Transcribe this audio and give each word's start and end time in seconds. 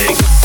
things. 0.00 0.39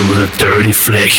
to 0.00 0.06
the 0.14 0.26
dirty 0.38 0.72
flick. 0.72 1.10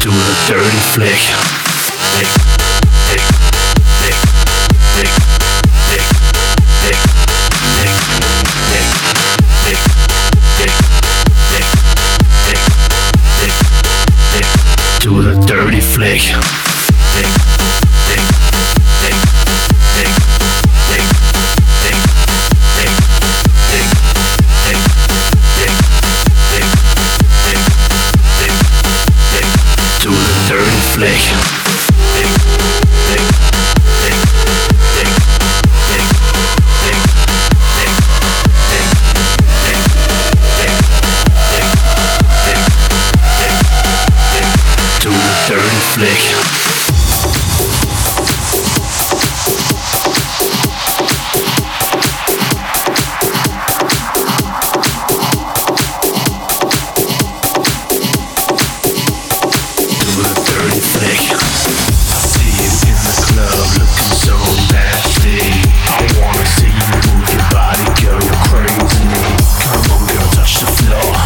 To 0.00 0.08
the 0.10 0.36
dirty 0.46 0.76
flick. 0.92 1.16
flick. 1.16 2.47
dirty 15.70 15.82
flick. 15.82 17.87
floor. 70.66 71.17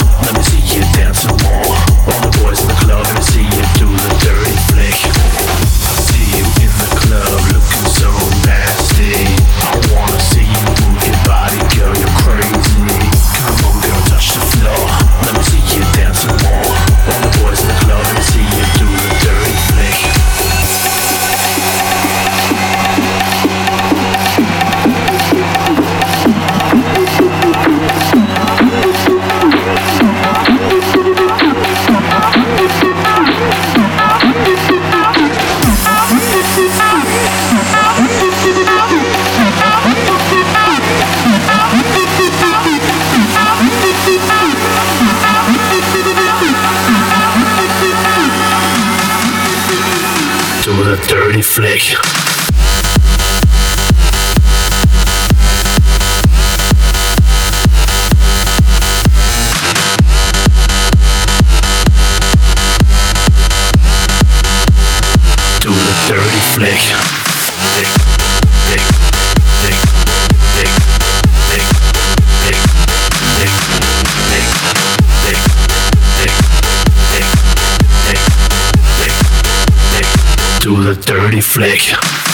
flick. 51.43 51.83
Do 65.61 65.71
the 65.71 65.95
dirty 66.09 66.41
flick. 66.55 66.79
flick. 66.79 68.12
Dirty 81.23 81.41
Flick. 81.41 82.32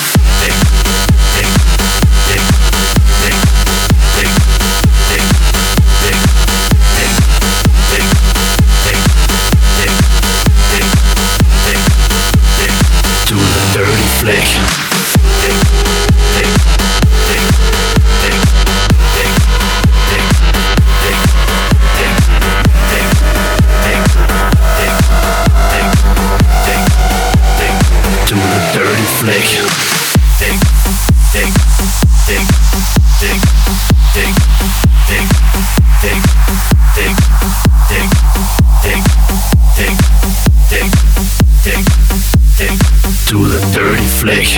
Flick. 44.18 44.57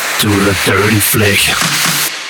to 0.21 0.27
the 0.27 0.53
dirty 0.67 0.99
flick. 0.99 2.20